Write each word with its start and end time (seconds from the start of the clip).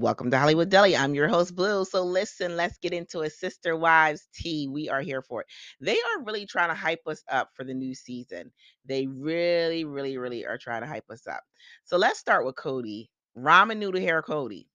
Welcome 0.00 0.30
to 0.30 0.38
Hollywood 0.38 0.68
Deli. 0.68 0.96
I'm 0.96 1.12
your 1.12 1.26
host, 1.26 1.56
Bleu. 1.56 1.84
So, 1.84 2.04
listen, 2.04 2.56
let's 2.56 2.78
get 2.78 2.92
into 2.92 3.22
a 3.22 3.30
Sister 3.30 3.76
Wives 3.76 4.28
tea. 4.32 4.68
We 4.68 4.88
are 4.88 5.00
here 5.00 5.22
for 5.22 5.40
it. 5.40 5.48
They 5.80 5.96
are 5.96 6.22
really 6.24 6.46
trying 6.46 6.68
to 6.68 6.76
hype 6.76 7.02
us 7.08 7.24
up 7.28 7.50
for 7.54 7.64
the 7.64 7.74
new 7.74 7.96
season. 7.96 8.52
They 8.86 9.08
really, 9.08 9.84
really, 9.84 10.16
really 10.16 10.46
are 10.46 10.56
trying 10.56 10.82
to 10.82 10.86
hype 10.86 11.10
us 11.10 11.26
up. 11.26 11.42
So, 11.82 11.96
let's 11.96 12.20
start 12.20 12.46
with 12.46 12.54
Kody. 12.54 13.08
Ramen 13.36 13.78
noodle 13.78 14.00
hair 14.00 14.22
Kody. 14.22 14.66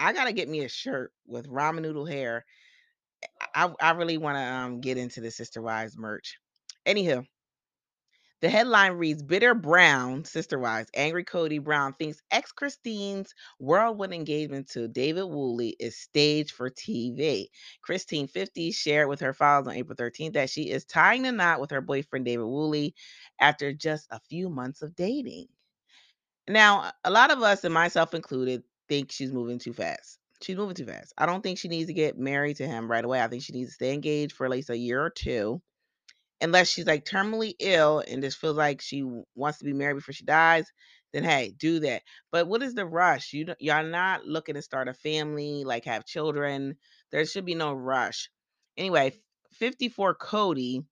I 0.00 0.12
got 0.12 0.24
to 0.24 0.32
get 0.32 0.48
me 0.48 0.64
a 0.64 0.68
shirt 0.68 1.12
with 1.28 1.48
ramen 1.48 1.82
noodle 1.82 2.06
hair. 2.06 2.44
I, 3.54 3.70
I 3.80 3.92
really 3.92 4.18
want 4.18 4.36
to 4.36 4.42
um, 4.42 4.80
get 4.80 4.98
into 4.98 5.20
the 5.20 5.30
Sister 5.30 5.62
Wives 5.62 5.96
merch. 5.96 6.38
Anywho, 6.88 7.24
the 8.42 8.50
headline 8.50 8.94
reads 8.94 9.22
Bitter 9.22 9.54
Brown, 9.54 10.24
sister 10.24 10.58
wives, 10.58 10.90
angry 10.94 11.24
Kody 11.24 11.62
Brown 11.62 11.92
thinks 11.92 12.20
ex 12.32 12.50
Christine's 12.50 13.32
whirlwind 13.60 14.12
engagement 14.12 14.68
to 14.70 14.88
David 14.88 15.26
Woolley 15.26 15.76
is 15.78 15.96
staged 15.96 16.50
for 16.50 16.68
TV. 16.68 17.46
Christine 17.82 18.26
50 18.26 18.72
shared 18.72 19.08
with 19.08 19.20
her 19.20 19.32
followers 19.32 19.68
on 19.68 19.74
April 19.74 19.96
13th 19.96 20.32
that 20.32 20.50
she 20.50 20.70
is 20.70 20.84
tying 20.84 21.22
the 21.22 21.30
knot 21.30 21.60
with 21.60 21.70
her 21.70 21.80
boyfriend 21.80 22.24
David 22.24 22.46
Woolley 22.46 22.96
after 23.40 23.72
just 23.72 24.08
a 24.10 24.18
few 24.28 24.50
months 24.50 24.82
of 24.82 24.96
dating. 24.96 25.46
Now, 26.48 26.90
a 27.04 27.12
lot 27.12 27.30
of 27.30 27.40
us, 27.44 27.62
and 27.62 27.72
myself 27.72 28.12
included, 28.12 28.64
think 28.88 29.12
she's 29.12 29.32
moving 29.32 29.60
too 29.60 29.72
fast. 29.72 30.18
She's 30.42 30.56
moving 30.56 30.74
too 30.74 30.86
fast. 30.86 31.12
I 31.16 31.26
don't 31.26 31.42
think 31.42 31.58
she 31.58 31.68
needs 31.68 31.86
to 31.86 31.94
get 31.94 32.18
married 32.18 32.56
to 32.56 32.66
him 32.66 32.90
right 32.90 33.04
away. 33.04 33.22
I 33.22 33.28
think 33.28 33.44
she 33.44 33.52
needs 33.52 33.70
to 33.70 33.74
stay 33.74 33.94
engaged 33.94 34.34
for 34.34 34.44
at 34.44 34.50
least 34.50 34.70
a 34.70 34.76
year 34.76 35.00
or 35.00 35.10
two 35.10 35.62
unless 36.42 36.68
she's 36.68 36.86
like 36.86 37.04
terminally 37.04 37.54
ill 37.60 38.02
and 38.06 38.22
just 38.22 38.38
feels 38.38 38.56
like 38.56 38.80
she 38.82 39.04
wants 39.34 39.58
to 39.58 39.64
be 39.64 39.72
married 39.72 39.94
before 39.94 40.12
she 40.12 40.24
dies, 40.24 40.66
then 41.12 41.24
hey, 41.24 41.54
do 41.56 41.80
that. 41.80 42.02
But 42.30 42.48
what 42.48 42.62
is 42.62 42.74
the 42.74 42.86
rush? 42.86 43.32
You 43.32 43.54
y'all 43.60 43.84
not 43.84 44.26
looking 44.26 44.56
to 44.56 44.62
start 44.62 44.88
a 44.88 44.94
family, 44.94 45.64
like 45.64 45.84
have 45.84 46.04
children. 46.04 46.76
There 47.10 47.24
should 47.26 47.44
be 47.44 47.54
no 47.54 47.72
rush. 47.72 48.28
Anyway, 48.76 49.12
54 49.52 50.16
Kody, 50.16 50.84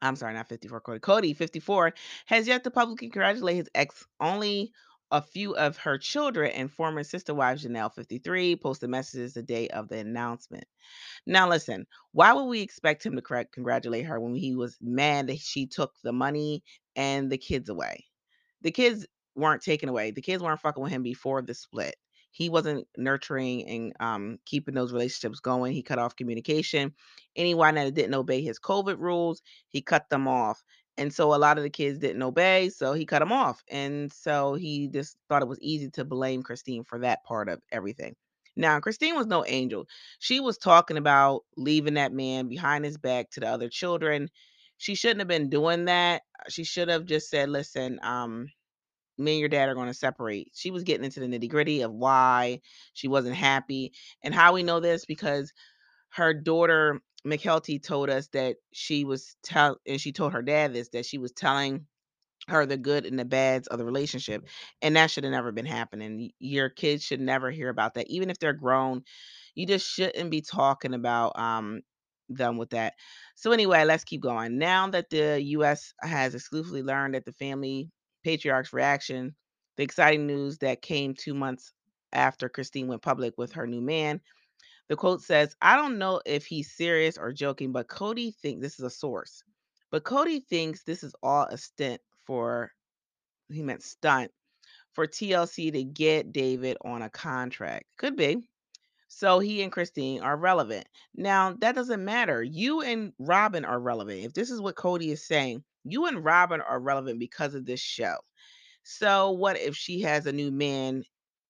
I'm 0.00 0.16
sorry, 0.16 0.34
not 0.34 0.48
54 0.48 0.80
Cody. 0.80 1.00
Kody, 1.00 1.36
54, 1.36 1.92
has 2.26 2.48
yet 2.48 2.64
to 2.64 2.70
publicly 2.70 3.08
congratulate 3.08 3.56
his 3.56 3.68
ex. 3.74 4.06
Only 4.20 4.72
a 5.10 5.22
few 5.22 5.56
of 5.56 5.76
her 5.78 5.98
children 5.98 6.50
and 6.52 6.70
former 6.70 7.02
sister 7.02 7.34
wife 7.34 7.60
Janelle 7.60 7.94
53 7.94 8.56
posted 8.56 8.90
messages 8.90 9.34
the 9.34 9.42
day 9.42 9.68
of 9.68 9.88
the 9.88 9.98
announcement. 9.98 10.64
Now, 11.26 11.48
listen, 11.48 11.86
why 12.12 12.32
would 12.32 12.44
we 12.46 12.60
expect 12.60 13.04
him 13.04 13.16
to 13.16 13.44
congratulate 13.52 14.06
her 14.06 14.20
when 14.20 14.34
he 14.34 14.54
was 14.54 14.76
mad 14.80 15.28
that 15.28 15.38
she 15.38 15.66
took 15.66 15.92
the 16.02 16.12
money 16.12 16.62
and 16.96 17.30
the 17.30 17.38
kids 17.38 17.68
away? 17.68 18.06
The 18.62 18.70
kids 18.70 19.06
weren't 19.34 19.62
taken 19.62 19.88
away. 19.88 20.10
The 20.10 20.22
kids 20.22 20.42
weren't 20.42 20.60
fucking 20.60 20.82
with 20.82 20.92
him 20.92 21.02
before 21.02 21.42
the 21.42 21.54
split. 21.54 21.96
He 22.30 22.48
wasn't 22.50 22.86
nurturing 22.96 23.66
and 23.68 23.92
um, 24.00 24.38
keeping 24.44 24.74
those 24.74 24.92
relationships 24.92 25.40
going. 25.40 25.72
He 25.72 25.82
cut 25.82 25.98
off 25.98 26.16
communication. 26.16 26.94
Anyone 27.36 27.76
that 27.76 27.94
didn't 27.94 28.14
obey 28.14 28.42
his 28.42 28.58
COVID 28.60 28.98
rules, 28.98 29.42
he 29.68 29.80
cut 29.82 30.08
them 30.10 30.28
off. 30.28 30.62
And 30.98 31.14
so 31.14 31.34
a 31.34 31.36
lot 31.36 31.58
of 31.58 31.64
the 31.64 31.70
kids 31.70 31.98
didn't 32.00 32.22
obey, 32.22 32.70
so 32.70 32.92
he 32.92 33.06
cut 33.06 33.20
them 33.20 33.32
off. 33.32 33.62
And 33.70 34.12
so 34.12 34.54
he 34.54 34.88
just 34.88 35.16
thought 35.28 35.42
it 35.42 35.48
was 35.48 35.60
easy 35.62 35.90
to 35.90 36.04
blame 36.04 36.42
Christine 36.42 36.84
for 36.84 36.98
that 37.00 37.24
part 37.24 37.48
of 37.48 37.60
everything. 37.72 38.16
Now, 38.56 38.80
Christine 38.80 39.14
was 39.14 39.28
no 39.28 39.44
angel. 39.46 39.86
She 40.18 40.40
was 40.40 40.58
talking 40.58 40.96
about 40.96 41.44
leaving 41.56 41.94
that 41.94 42.12
man 42.12 42.48
behind 42.48 42.84
his 42.84 42.98
back 42.98 43.30
to 43.30 43.40
the 43.40 43.48
other 43.48 43.68
children. 43.68 44.28
She 44.78 44.96
shouldn't 44.96 45.20
have 45.20 45.28
been 45.28 45.50
doing 45.50 45.86
that. 45.86 46.22
She 46.48 46.64
should 46.64 46.88
have 46.88 47.04
just 47.06 47.30
said, 47.30 47.48
listen, 47.48 48.00
um, 48.02 48.48
me 49.18 49.32
and 49.32 49.40
your 49.40 49.48
dad 49.48 49.68
are 49.68 49.74
going 49.74 49.88
to 49.88 49.94
separate. 49.94 50.50
She 50.54 50.70
was 50.72 50.84
getting 50.84 51.04
into 51.04 51.20
the 51.20 51.26
nitty 51.26 51.48
gritty 51.48 51.82
of 51.82 51.92
why 51.92 52.60
she 52.94 53.08
wasn't 53.08 53.36
happy. 53.36 53.92
And 54.22 54.34
how 54.34 54.52
we 54.52 54.64
know 54.64 54.80
this 54.80 55.04
because 55.04 55.52
her 56.10 56.34
daughter, 56.34 57.00
Mykelti, 57.26 57.82
told 57.82 58.10
us 58.10 58.28
that 58.28 58.56
she 58.72 59.04
was 59.04 59.36
tell 59.42 59.78
and 59.86 60.00
she 60.00 60.12
told 60.12 60.32
her 60.32 60.42
dad 60.42 60.72
this 60.72 60.88
that 60.90 61.06
she 61.06 61.18
was 61.18 61.32
telling 61.32 61.86
her 62.48 62.66
the 62.66 62.76
good 62.78 63.06
and 63.06 63.18
the 63.18 63.24
bads 63.24 63.68
of 63.68 63.78
the 63.78 63.84
relationship. 63.84 64.46
And 64.82 64.96
that 64.96 65.10
should 65.10 65.24
have 65.24 65.32
never 65.32 65.52
been 65.52 65.66
happening. 65.66 66.30
Your 66.38 66.70
kids 66.70 67.04
should 67.04 67.20
never 67.20 67.50
hear 67.50 67.68
about 67.68 67.94
that. 67.94 68.08
Even 68.08 68.30
if 68.30 68.38
they're 68.38 68.54
grown, 68.54 69.02
you 69.54 69.66
just 69.66 69.86
shouldn't 69.88 70.30
be 70.30 70.40
talking 70.42 70.94
about 70.94 71.38
um 71.38 71.80
them 72.30 72.56
with 72.58 72.70
that. 72.70 72.94
So 73.36 73.52
anyway, 73.52 73.84
let's 73.84 74.04
keep 74.04 74.22
going. 74.22 74.58
Now 74.58 74.88
that 74.90 75.10
the 75.10 75.40
US 75.42 75.92
has 76.02 76.34
exclusively 76.34 76.82
learned 76.82 77.14
that 77.14 77.24
the 77.24 77.32
family 77.32 77.90
patriarch's 78.24 78.72
reaction, 78.72 79.34
the 79.76 79.82
exciting 79.84 80.26
news 80.26 80.58
that 80.58 80.82
came 80.82 81.14
2 81.14 81.34
months 81.34 81.72
after 82.12 82.48
Christine 82.48 82.88
went 82.88 83.02
public 83.02 83.34
with 83.38 83.52
her 83.52 83.66
new 83.66 83.80
man, 83.80 84.20
the 84.88 84.96
quote 84.96 85.22
says, 85.22 85.54
I 85.60 85.76
don't 85.76 85.98
know 85.98 86.20
if 86.24 86.46
he's 86.46 86.72
serious 86.72 87.18
or 87.18 87.32
joking, 87.32 87.72
but 87.72 87.88
Kody 87.88 88.34
thinks 88.34 88.60
this 88.60 88.78
is 88.78 88.84
a 88.84 88.90
source. 88.90 89.42
But 89.90 90.04
Kody 90.04 90.44
thinks 90.44 90.82
this 90.82 91.02
is 91.02 91.14
all 91.22 91.44
a 91.44 91.58
stint 91.58 92.00
for 92.26 92.72
he 93.50 93.62
meant 93.62 93.82
stunt 93.82 94.30
for 94.92 95.06
TLC 95.06 95.72
to 95.72 95.84
get 95.84 96.32
David 96.32 96.76
on 96.84 97.02
a 97.02 97.10
contract. 97.10 97.84
Could 97.96 98.16
be. 98.16 98.48
So 99.08 99.38
he 99.38 99.62
and 99.62 99.72
Christine 99.72 100.20
are 100.20 100.36
relevant. 100.36 100.86
Now, 101.14 101.54
that 101.60 101.74
doesn't 101.74 102.04
matter. 102.04 102.42
You 102.42 102.82
and 102.82 103.12
Robyn 103.18 103.64
are 103.64 103.80
relevant. 103.80 104.24
If 104.24 104.34
this 104.34 104.50
is 104.50 104.60
what 104.60 104.76
Kody 104.76 105.12
is 105.12 105.26
saying, 105.26 105.64
you 105.84 106.06
and 106.06 106.22
Robyn 106.22 106.60
are 106.60 106.80
relevant 106.80 107.18
because 107.18 107.54
of 107.54 107.64
this 107.64 107.80
show. 107.80 108.16
So, 108.82 109.30
what 109.30 109.58
if 109.58 109.76
she 109.76 110.02
has 110.02 110.26
a 110.26 110.32
new 110.32 110.50
man? 110.50 111.04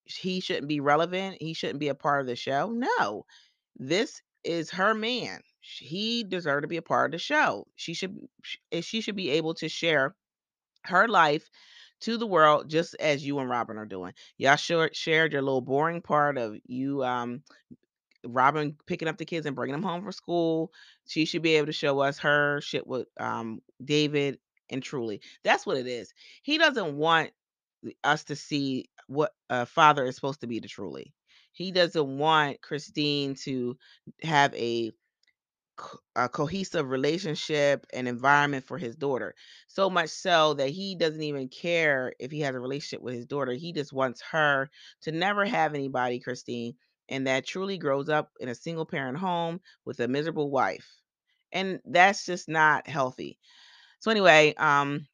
He 0.08 0.40
shouldn't 0.40 0.68
be 0.68 0.80
relevant. 0.80 1.36
He 1.40 1.54
shouldn't 1.54 1.80
be 1.80 1.88
a 1.88 1.94
part 1.94 2.20
of 2.20 2.26
the 2.26 2.36
show. 2.36 2.70
No, 2.70 3.24
this 3.76 4.20
is 4.44 4.70
her 4.70 4.94
man. 4.94 5.40
He 5.60 6.24
deserves 6.24 6.62
to 6.62 6.68
be 6.68 6.78
a 6.78 6.82
part 6.82 7.06
of 7.06 7.12
the 7.12 7.18
show. 7.18 7.66
She 7.76 7.94
should 7.94 8.16
she 8.80 9.00
should 9.00 9.16
be 9.16 9.30
able 9.30 9.54
to 9.54 9.68
share 9.68 10.14
her 10.84 11.08
life 11.08 11.48
to 12.00 12.16
the 12.16 12.26
world 12.26 12.70
just 12.70 12.94
as 13.00 13.26
you 13.26 13.38
and 13.38 13.50
Robyn 13.50 13.76
are 13.76 13.86
doing. 13.86 14.14
Y'all 14.38 14.56
shared 14.56 14.96
shared 14.96 15.32
your 15.32 15.42
little 15.42 15.60
boring 15.60 16.00
part 16.00 16.38
of 16.38 16.56
you 16.66 17.04
um 17.04 17.42
Robyn 18.26 18.76
picking 18.86 19.08
up 19.08 19.18
the 19.18 19.24
kids 19.24 19.46
and 19.46 19.56
bringing 19.56 19.72
them 19.72 19.82
home 19.82 20.02
from 20.02 20.12
school. 20.12 20.72
She 21.06 21.24
should 21.24 21.42
be 21.42 21.56
able 21.56 21.66
to 21.66 21.72
show 21.72 22.00
us 22.00 22.18
her 22.18 22.60
shit 22.60 22.86
with 22.86 23.08
um 23.20 23.60
David 23.84 24.38
and 24.70 24.82
Truly. 24.82 25.20
That's 25.44 25.66
what 25.66 25.76
it 25.76 25.86
is. 25.86 26.12
He 26.42 26.58
doesn't 26.58 26.96
want 26.96 27.30
us 28.04 28.24
to 28.24 28.36
see 28.36 28.88
what 29.08 29.32
a 29.50 29.66
father 29.66 30.06
is 30.06 30.16
supposed 30.16 30.42
to 30.42 30.48
be 30.48 30.60
to 30.60 30.68
Truly. 30.68 31.14
He 31.52 31.72
doesn't 31.72 32.18
want 32.18 32.62
Christine 32.62 33.34
to 33.44 33.78
have 34.22 34.54
a 34.54 34.92
a 36.16 36.28
cohesive 36.28 36.88
relationship 36.90 37.86
and 37.92 38.08
environment 38.08 38.64
for 38.64 38.78
his 38.78 38.96
daughter. 38.96 39.34
So 39.68 39.88
much 39.88 40.10
so 40.10 40.54
that 40.54 40.70
he 40.70 40.96
doesn't 40.96 41.22
even 41.22 41.48
care 41.48 42.12
if 42.18 42.30
he 42.32 42.40
has 42.40 42.54
a 42.54 42.60
relationship 42.60 43.00
with 43.02 43.14
his 43.14 43.26
daughter. 43.26 43.52
He 43.52 43.72
just 43.72 43.92
wants 43.92 44.20
her 44.32 44.70
to 45.02 45.12
never 45.12 45.44
have 45.44 45.74
anybody, 45.74 46.18
Christine, 46.20 46.74
and 47.08 47.26
that 47.26 47.46
truly 47.46 47.78
grows 47.78 48.08
up 48.08 48.32
in 48.40 48.48
a 48.48 48.54
single 48.54 48.86
parent 48.86 49.18
home 49.18 49.60
with 49.84 50.00
a 50.00 50.08
miserable 50.08 50.50
wife. 50.50 50.86
And 51.52 51.80
that's 51.84 52.26
just 52.26 52.48
not 52.48 52.88
healthy. 52.88 53.38
So 54.00 54.10
anyway, 54.10 54.54
um 54.58 55.06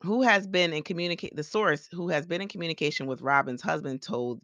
who 0.00 0.22
has 0.22 0.46
been 0.46 0.72
in 0.72 0.82
communicate 0.82 1.34
the 1.34 1.42
source 1.42 1.88
who 1.90 2.08
has 2.08 2.26
been 2.26 2.40
in 2.40 2.48
communication 2.48 3.06
with 3.06 3.20
Robyn's 3.20 3.62
husband 3.62 4.02
told 4.02 4.40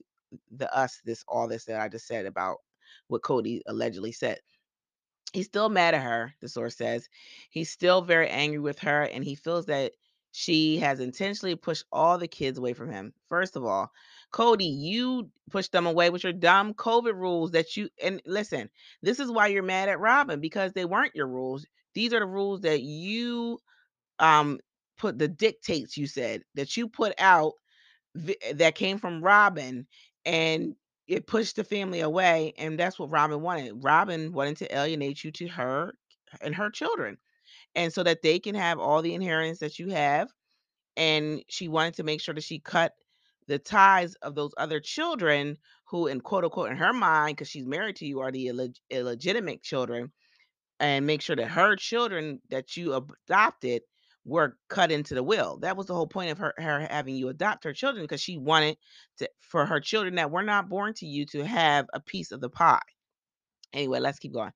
the 0.56 0.75
us 0.76 1.00
this 1.04 1.25
all 1.28 1.48
this 1.48 1.65
that 1.66 1.81
I 1.81 1.88
just 1.88 2.06
said 2.06 2.26
about 2.26 2.59
what 3.09 3.22
Kody 3.22 3.60
allegedly 3.66 4.12
said. 4.12 4.38
He's 5.32 5.47
still 5.47 5.69
mad 5.69 5.94
at 5.94 6.03
her, 6.03 6.32
the 6.41 6.48
source 6.48 6.76
says. 6.76 7.09
He's 7.50 7.70
still 7.70 8.03
very 8.03 8.28
angry 8.28 8.60
with 8.60 8.78
her, 8.81 9.03
and 9.03 9.25
he 9.25 9.34
feels 9.34 9.66
that 9.66 9.92
she 10.31 10.78
has 10.78 11.01
intentionally 11.01 11.54
pushed 11.54 11.84
all 11.92 12.18
the 12.18 12.28
kids 12.28 12.59
away 12.59 12.72
from 12.72 12.91
him. 12.91 13.12
First 13.28 13.57
of 13.57 13.65
all, 13.65 13.91
Kody, 14.33 14.66
you 14.68 15.30
pushed 15.50 15.71
them 15.71 15.86
away 15.86 16.10
with 16.10 16.24
your 16.24 16.33
dumb 16.33 16.74
COVID 16.74 17.15
rules 17.15 17.53
that 17.53 17.77
you 17.77 17.89
and 18.03 18.21
listen, 18.27 18.68
this 19.03 19.21
is 19.21 19.30
why 19.30 19.48
you're 19.48 19.62
mad 19.62 19.89
at 19.89 20.00
Robyn 20.00 20.41
because 20.41 20.72
they 20.72 20.84
weren't 20.84 21.15
your 21.15 21.28
rules. 21.28 21.66
These 21.95 22.12
are 22.12 22.21
the 22.21 22.27
rules 22.27 22.62
that 22.62 22.83
you 22.83 23.60
um 24.18 24.59
put 24.99 25.19
the 25.19 25.29
dictates 25.29 25.97
you 25.97 26.07
said 26.07 26.43
that 26.55 26.77
you 26.77 26.89
put 26.89 27.15
out 27.19 27.55
eh, 28.29 28.53
that 28.55 28.75
came 28.75 28.99
from 28.99 29.23
Robyn 29.23 29.87
and 30.25 30.75
it 31.07 31.27
pushed 31.27 31.57
the 31.57 31.65
family 31.65 32.01
away, 32.01 32.55
and 32.57 32.79
that's 32.79 32.99
what 32.99 33.11
Robyn 33.11 33.43
wanted. 33.43 33.75
Robyn 33.85 34.33
wanted 34.33 34.57
to 34.59 34.75
alienate 34.75 35.23
you 35.23 35.31
to 35.33 35.49
her 35.49 35.95
and 36.41 36.55
her 36.55 36.71
children, 36.71 37.19
and 37.75 37.93
so 37.93 38.03
that 38.05 38.23
they 38.23 38.39
can 38.39 38.55
have 38.55 38.79
all 38.79 39.03
the 39.03 39.15
inheritance 39.15 39.61
that 39.61 39.79
you 39.79 39.91
have. 39.91 40.31
And 40.97 41.43
she 41.49 41.69
wanted 41.69 41.95
to 41.95 42.05
make 42.05 42.21
sure 42.21 42.35
that 42.35 42.45
she 42.45 42.61
cut 42.61 42.95
the 43.49 43.59
ties 43.59 44.15
of 44.17 44.35
those 44.35 44.53
other 44.59 44.81
children 44.81 45.59
who, 45.87 46.07
in 46.09 46.21
quote 46.21 46.45
unquote, 46.45 46.71
in 46.71 46.77
her 46.77 46.93
mind, 46.93 47.37
because 47.37 47.49
she's 47.49 47.67
married 47.67 47.97
to 47.97 48.07
you, 48.07 48.21
are 48.21 48.33
the 48.33 48.47
illeg- 48.47 48.81
illegitimate 48.91 49.63
children, 49.63 50.13
and 50.81 51.07
make 51.07 51.23
sure 51.23 51.37
that 51.37 51.49
her 51.49 51.77
children 51.77 52.41
that 52.51 52.77
you 52.77 52.95
adopted 52.95 53.83
were 54.24 54.56
cut 54.68 54.91
into 54.92 55.15
the 55.15 55.22
will. 55.22 55.59
That 55.59 55.76
was 55.76 55.86
the 55.86 55.94
whole 55.94 56.06
point 56.06 56.30
of 56.30 56.38
her 56.38 56.54
her 56.59 56.80
having 56.91 57.16
you 57.16 57.28
adopt 57.28 57.65
her 57.65 57.72
children 57.72 58.04
because 58.04 58.21
she 58.21 58.38
wanted 58.38 58.76
to 59.18 59.28
for 59.41 59.66
her 59.66 59.80
children 59.80 60.16
that 60.16 60.30
were 60.30 60.42
not 60.42 60.68
born 60.68 60.94
to 60.94 61.06
you 61.06 61.26
to 61.26 61.44
have 61.47 61.86
a 61.92 62.00
piece 62.00 62.32
of 62.32 62.41
the 62.41 62.50
pie. 62.50 62.80
Anyway, 63.72 64.00
let's 64.00 64.18
keep 64.18 64.32
going. 64.32 64.53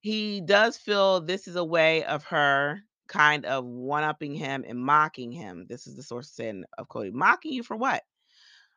He 0.00 0.40
does 0.40 0.76
feel 0.76 1.20
this 1.20 1.48
is 1.48 1.56
a 1.56 1.64
way 1.64 2.04
of 2.04 2.24
her 2.24 2.80
kind 3.08 3.44
of 3.46 3.64
one-upping 3.64 4.34
him 4.34 4.64
and 4.66 4.78
mocking 4.78 5.32
him. 5.32 5.66
This 5.68 5.86
is 5.86 5.96
the 5.96 6.02
source 6.02 6.30
saying 6.30 6.64
of 6.78 6.88
Kody. 6.88 7.12
Mocking 7.12 7.52
you 7.52 7.62
for 7.62 7.76
what? 7.76 8.02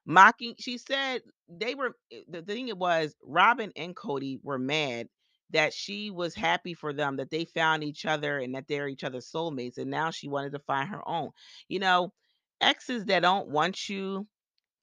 Mocking 0.06 0.56
she 0.60 0.78
said 0.78 1.22
they 1.50 1.76
were 1.76 1.96
eh, 2.12 2.22
the 2.30 2.42
thing 2.44 2.68
it 2.68 2.78
was 2.78 3.16
Robyn 3.24 3.72
and 3.76 3.96
Kody 3.96 4.40
were 4.44 4.60
mad 4.60 5.08
that 5.52 5.74
she 5.74 6.12
was 6.12 6.36
happy 6.36 6.74
for 6.74 6.94
them 6.94 7.18
that 7.18 7.30
they 7.30 7.46
found 7.46 7.84
each 7.84 8.06
other 8.06 8.40
and 8.40 8.56
that 8.56 8.68
they're 8.68 8.88
each 8.88 9.04
other's 9.04 9.32
soulmates 9.32 9.78
and 9.78 9.92
now 9.92 10.12
she 10.12 10.28
wanted 10.28 10.54
to 10.54 10.60
find 10.60 10.90
her 10.90 11.08
own. 11.08 11.30
You 11.68 11.80
know, 11.80 12.14
exes 12.62 13.06
that 13.06 13.22
don't 13.22 13.50
want 13.50 13.90
you 13.90 14.28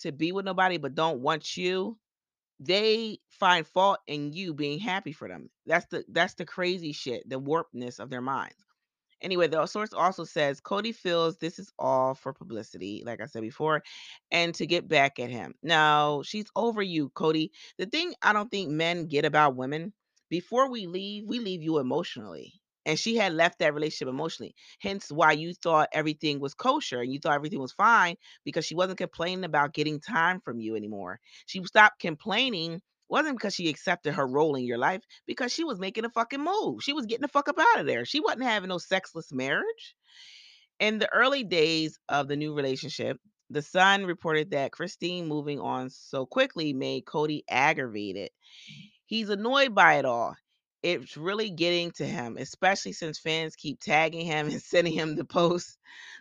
to 0.00 0.12
be 0.12 0.32
with 0.32 0.44
nobody 0.44 0.78
but 0.78 0.94
don't 0.94 1.20
want 1.20 1.56
you, 1.56 1.98
they 2.60 3.18
find 3.28 3.66
fault 3.66 3.98
in 4.06 4.32
you 4.32 4.54
being 4.54 4.78
happy 4.78 5.12
for 5.12 5.28
them. 5.28 5.50
That's 5.66 5.86
the 5.86 6.04
that's 6.08 6.34
the 6.34 6.44
crazy 6.44 6.92
shit, 6.92 7.28
the 7.28 7.40
warpedness 7.40 7.98
of 7.98 8.10
their 8.10 8.20
minds. 8.20 8.56
Anyway, 9.20 9.46
the 9.46 9.66
source 9.66 9.92
also 9.92 10.24
says 10.24 10.60
Kody 10.60 10.94
feels 10.94 11.38
this 11.38 11.58
is 11.60 11.72
all 11.78 12.14
for 12.14 12.32
publicity, 12.32 13.02
like 13.06 13.20
I 13.20 13.26
said 13.26 13.42
before, 13.42 13.82
and 14.32 14.52
to 14.56 14.66
get 14.66 14.88
back 14.88 15.20
at 15.20 15.30
him. 15.30 15.54
Now, 15.62 16.22
she's 16.22 16.46
over 16.56 16.82
you, 16.82 17.10
Kody. 17.10 17.50
The 17.78 17.86
thing 17.86 18.14
I 18.20 18.32
don't 18.32 18.50
think 18.50 18.70
men 18.70 19.06
get 19.06 19.24
about 19.24 19.54
women, 19.54 19.92
before 20.32 20.70
we 20.70 20.86
leave, 20.88 21.24
we 21.28 21.40
leave 21.40 21.62
you 21.62 21.78
emotionally. 21.78 22.54
And 22.86 22.98
she 22.98 23.16
had 23.16 23.34
left 23.34 23.60
that 23.60 23.74
relationship 23.74 24.08
emotionally. 24.08 24.54
Hence 24.80 25.12
why 25.12 25.32
you 25.32 25.54
thought 25.54 25.90
everything 25.92 26.40
was 26.40 26.54
kosher 26.54 27.00
and 27.02 27.12
you 27.12 27.20
thought 27.20 27.34
everything 27.36 27.60
was 27.60 27.72
fine 27.72 28.16
because 28.44 28.64
she 28.66 28.74
wasn't 28.74 28.98
complaining 28.98 29.44
about 29.44 29.74
getting 29.74 30.00
time 30.00 30.40
from 30.40 30.60
you 30.60 30.76
anymore. 30.76 31.20
She 31.46 31.62
stopped 31.64 32.00
complaining 32.00 32.82
wasn't 33.08 33.36
because 33.38 33.54
she 33.54 33.68
accepted 33.68 34.14
her 34.14 34.26
role 34.26 34.56
in 34.56 34.64
your 34.64 34.78
life, 34.78 35.02
because 35.26 35.52
she 35.52 35.64
was 35.64 35.78
making 35.78 36.06
a 36.06 36.10
fucking 36.10 36.42
move. 36.42 36.82
She 36.82 36.94
was 36.94 37.04
getting 37.06 37.22
the 37.22 37.28
fuck 37.28 37.48
up 37.48 37.58
out 37.58 37.80
of 37.80 37.86
there. 37.86 38.06
She 38.06 38.20
wasn't 38.20 38.44
having 38.44 38.70
no 38.70 38.78
sexless 38.78 39.30
marriage. 39.32 39.94
In 40.80 40.98
the 40.98 41.12
early 41.12 41.44
days 41.44 41.98
of 42.08 42.28
the 42.28 42.36
new 42.36 42.54
relationship, 42.54 43.18
the 43.50 43.62
Sun 43.62 44.06
reported 44.06 44.50
that 44.52 44.72
Christine 44.72 45.28
moving 45.28 45.60
on 45.60 45.90
so 45.90 46.26
quickly 46.26 46.72
made 46.74 47.04
Kody 47.06 47.42
aggravated. 47.50 48.30
He's 49.06 49.28
annoyed 49.28 49.74
by 49.74 49.94
it 49.94 50.04
all. 50.04 50.36
It's 50.82 51.16
really 51.16 51.50
getting 51.50 51.92
to 51.92 52.06
him, 52.06 52.36
especially 52.38 52.92
since 52.92 53.18
fans 53.18 53.54
keep 53.56 53.80
tagging 53.80 54.26
him 54.26 54.46
and 54.50 54.62
sending 54.62 54.92
him 54.94 55.14
the 55.16 55.24
posts. 55.24 55.78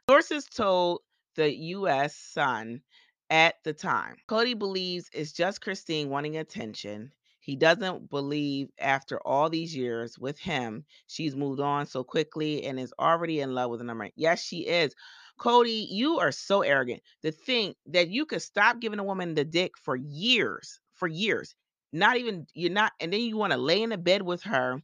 Sources 0.09 0.45
told 0.45 1.01
the 1.35 1.53
U.S. 1.53 2.15
Sun 2.15 2.81
at 3.29 3.55
the 3.63 3.73
time. 3.73 4.17
Kody 4.27 4.57
believes 4.57 5.09
it's 5.13 5.31
just 5.31 5.61
Christine 5.61 6.09
wanting 6.09 6.37
attention. 6.37 7.11
He 7.39 7.55
doesn't 7.55 8.09
believe 8.09 8.69
after 8.77 9.19
all 9.25 9.49
these 9.49 9.75
years 9.75 10.19
with 10.19 10.37
him, 10.37 10.85
she's 11.07 11.35
moved 11.35 11.59
on 11.59 11.87
so 11.87 12.03
quickly 12.03 12.63
and 12.65 12.79
is 12.79 12.93
already 12.99 13.39
in 13.39 13.55
love 13.55 13.71
with 13.71 13.81
another. 13.81 14.11
Yes, 14.15 14.43
she 14.43 14.67
is. 14.67 14.93
Kody, 15.39 15.87
you 15.89 16.19
are 16.19 16.31
so 16.31 16.61
arrogant 16.61 17.01
to 17.23 17.31
think 17.31 17.77
that 17.87 18.09
you 18.09 18.25
could 18.27 18.43
stop 18.43 18.79
giving 18.79 18.99
a 18.99 19.03
woman 19.03 19.33
the 19.33 19.43
dick 19.43 19.71
for 19.77 19.95
years, 19.95 20.79
for 20.93 21.07
years. 21.07 21.55
Not 21.93 22.17
even 22.17 22.47
you're 22.53 22.71
not, 22.71 22.93
and 22.99 23.11
then 23.11 23.21
you 23.21 23.37
want 23.37 23.53
to 23.53 23.57
lay 23.59 23.81
in 23.83 23.89
the 23.89 23.97
bed 23.97 24.21
with 24.21 24.43
her 24.43 24.81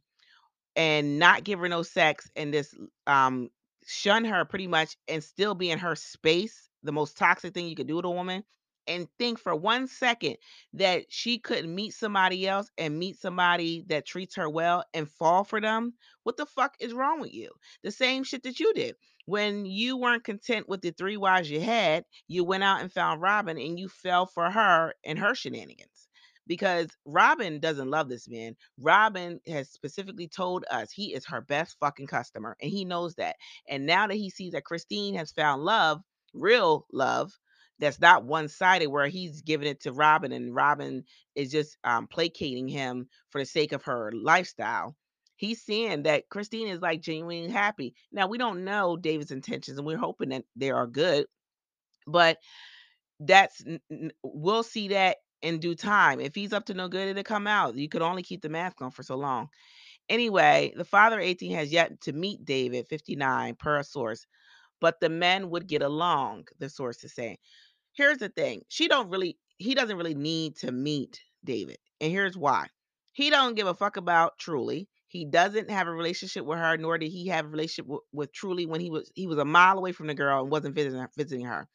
and 0.76 1.18
not 1.18 1.44
give 1.44 1.60
her 1.60 1.68
no 1.68 1.82
sex 1.82 2.30
and 2.36 2.52
just 2.52 2.74
um 3.06 3.50
shun 3.86 4.24
her 4.24 4.44
pretty 4.44 4.66
much 4.66 4.96
and 5.08 5.24
still 5.24 5.54
be 5.54 5.70
in 5.70 5.78
her 5.78 5.96
space, 5.96 6.70
the 6.82 6.92
most 6.92 7.18
toxic 7.18 7.54
thing 7.54 7.66
you 7.66 7.76
could 7.76 7.88
do 7.88 8.02
to 8.02 8.08
a 8.08 8.12
woman, 8.12 8.44
and 8.86 9.08
think 9.18 9.38
for 9.38 9.54
one 9.54 9.86
second 9.86 10.36
that 10.74 11.04
she 11.10 11.38
couldn't 11.38 11.74
meet 11.74 11.94
somebody 11.94 12.46
else 12.46 12.70
and 12.78 12.98
meet 12.98 13.18
somebody 13.18 13.84
that 13.88 14.06
treats 14.06 14.36
her 14.36 14.48
well 14.48 14.84
and 14.94 15.10
fall 15.10 15.44
for 15.44 15.60
them, 15.60 15.94
what 16.24 16.36
the 16.36 16.46
fuck 16.46 16.74
is 16.80 16.94
wrong 16.94 17.20
with 17.20 17.34
you? 17.34 17.50
The 17.82 17.90
same 17.90 18.24
shit 18.24 18.42
that 18.44 18.60
you 18.60 18.74
did. 18.74 18.96
When 19.26 19.66
you 19.66 19.96
weren't 19.98 20.24
content 20.24 20.68
with 20.68 20.82
the 20.82 20.90
three 20.90 21.16
wives 21.18 21.50
you 21.50 21.60
had, 21.60 22.04
you 22.28 22.44
went 22.44 22.64
out 22.64 22.80
and 22.80 22.92
found 22.92 23.20
Robyn 23.22 23.58
and 23.58 23.78
you 23.78 23.88
fell 23.88 24.26
for 24.26 24.50
her 24.50 24.94
and 25.04 25.18
her 25.18 25.34
shenanigans 25.34 26.07
because 26.48 26.88
Robyn 27.04 27.60
doesn't 27.60 27.90
love 27.90 28.08
this 28.08 28.28
man. 28.28 28.56
Robyn 28.80 29.40
has 29.46 29.70
specifically 29.70 30.26
told 30.26 30.64
us 30.70 30.90
he 30.90 31.14
is 31.14 31.26
her 31.26 31.42
best 31.42 31.76
fucking 31.78 32.08
customer 32.08 32.56
and 32.60 32.70
he 32.72 32.84
knows 32.84 33.14
that. 33.16 33.36
And 33.68 33.86
now 33.86 34.08
that 34.08 34.16
he 34.16 34.30
sees 34.30 34.52
that 34.52 34.64
Christine 34.64 35.14
has 35.14 35.30
found 35.30 35.62
love, 35.62 36.00
real 36.34 36.86
love, 36.92 37.32
that's 37.78 38.00
not 38.00 38.24
one 38.24 38.48
sided 38.48 38.88
where 38.88 39.06
he's 39.06 39.42
giving 39.42 39.68
it 39.68 39.82
to 39.82 39.92
Robyn 39.92 40.32
and 40.32 40.54
Robyn 40.54 41.04
is 41.36 41.52
just 41.52 41.76
um, 41.84 42.08
placating 42.08 42.66
him 42.66 43.08
for 43.30 43.40
the 43.40 43.46
sake 43.46 43.72
of 43.72 43.84
her 43.84 44.10
lifestyle. 44.12 44.96
He's 45.36 45.62
seeing 45.62 46.02
that 46.02 46.28
Christine 46.28 46.66
is 46.66 46.80
like 46.80 47.00
genuinely 47.00 47.48
happy. 47.48 47.94
Now, 48.10 48.26
we 48.26 48.38
don't 48.38 48.64
know 48.64 48.96
David's 48.96 49.30
intentions 49.30 49.78
and 49.78 49.86
we're 49.86 49.96
hoping 49.96 50.30
that 50.30 50.42
they 50.56 50.70
are 50.70 50.88
good, 50.88 51.26
but 52.08 52.38
that's 53.20 53.62
we'll 54.22 54.62
see 54.62 54.88
that 54.88 55.18
in 55.42 55.58
due 55.60 55.74
time. 55.74 56.20
If 56.20 56.34
he's 56.34 56.52
up 56.52 56.66
to 56.66 56.74
no 56.74 56.88
good, 56.88 57.08
it'll 57.08 57.22
come 57.22 57.46
out. 57.46 57.76
You 57.76 57.88
could 57.88 58.02
only 58.02 58.22
keep 58.22 58.42
the 58.42 58.48
mask 58.48 58.80
on 58.82 58.90
for 58.90 59.02
so 59.02 59.16
long. 59.16 59.48
Anyway, 60.08 60.72
the 60.76 60.84
father 60.84 61.20
18 61.20 61.52
has 61.52 61.72
yet 61.72 62.00
to 62.02 62.12
meet 62.12 62.44
David 62.44 62.86
59 62.88 63.56
per 63.56 63.82
source, 63.82 64.26
but 64.80 65.00
the 65.00 65.08
men 65.10 65.50
would 65.50 65.66
get 65.66 65.82
along, 65.82 66.46
the 66.58 66.68
source 66.70 67.04
is 67.04 67.14
saying. 67.14 67.36
Here's 67.92 68.18
the 68.18 68.28
thing. 68.28 68.62
She 68.68 68.88
don't 68.88 69.10
really 69.10 69.38
he 69.58 69.74
doesn't 69.74 69.96
really 69.96 70.14
need 70.14 70.56
to 70.58 70.72
meet 70.72 71.20
David. 71.44 71.78
And 72.00 72.12
here's 72.12 72.36
why. 72.36 72.68
He 73.12 73.30
don't 73.30 73.56
give 73.56 73.66
a 73.66 73.74
fuck 73.74 73.96
about 73.96 74.38
Truly. 74.38 74.88
He 75.08 75.24
doesn't 75.24 75.70
have 75.70 75.88
a 75.88 75.92
relationship 75.92 76.44
with 76.44 76.58
her, 76.58 76.76
nor 76.76 76.98
did 76.98 77.10
he 77.10 77.28
have 77.28 77.46
a 77.46 77.48
relationship 77.48 77.86
with, 77.86 78.02
with 78.12 78.32
Truly 78.32 78.66
when 78.66 78.80
he 78.80 78.90
was 78.90 79.10
he 79.14 79.26
was 79.26 79.38
a 79.38 79.44
mile 79.44 79.78
away 79.78 79.92
from 79.92 80.06
the 80.06 80.14
girl 80.14 80.42
and 80.42 80.50
wasn't 80.50 80.74
visiting 80.74 81.04
visiting 81.16 81.46
her. 81.46 81.68